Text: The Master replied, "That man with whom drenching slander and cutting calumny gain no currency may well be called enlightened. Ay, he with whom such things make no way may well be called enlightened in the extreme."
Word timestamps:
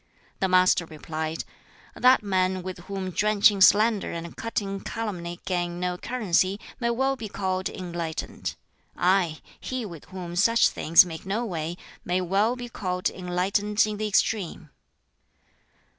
The 0.39 0.47
Master 0.47 0.87
replied, 0.87 1.43
"That 1.95 2.23
man 2.23 2.63
with 2.63 2.79
whom 2.85 3.11
drenching 3.11 3.61
slander 3.61 4.11
and 4.11 4.35
cutting 4.35 4.79
calumny 4.79 5.39
gain 5.45 5.79
no 5.79 5.95
currency 5.95 6.59
may 6.79 6.89
well 6.89 7.15
be 7.15 7.29
called 7.29 7.69
enlightened. 7.69 8.55
Ay, 8.97 9.41
he 9.59 9.85
with 9.85 10.05
whom 10.05 10.35
such 10.35 10.69
things 10.69 11.05
make 11.05 11.23
no 11.27 11.45
way 11.45 11.77
may 12.03 12.19
well 12.19 12.55
be 12.55 12.67
called 12.67 13.11
enlightened 13.11 13.85
in 13.85 13.97
the 13.97 14.07
extreme." 14.07 14.71